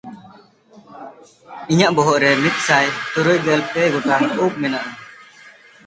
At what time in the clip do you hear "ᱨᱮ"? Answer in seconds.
2.23-2.29